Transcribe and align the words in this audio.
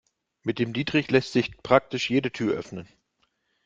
Mit 0.41 0.57
dem 0.57 0.73
Dietrich 0.73 1.11
lässt 1.11 1.31
sich 1.31 1.57
praktisch 1.61 2.09
jede 2.09 2.31
Tür 2.31 2.55
öffnen. 2.57 2.87